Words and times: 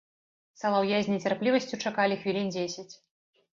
Салаўя 0.61 1.01
з 1.09 1.13
нецярплівасцю 1.17 1.81
чакалі 1.87 2.19
хвілін 2.25 2.53
дзесяць. 2.59 2.91